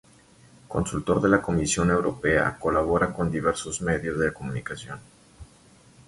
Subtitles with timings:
[0.67, 4.99] Consultor de la Comisión Europea, colabora con diversos medios de comunicación.